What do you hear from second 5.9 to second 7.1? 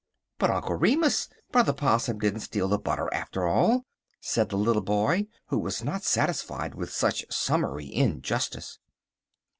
at all satisfied with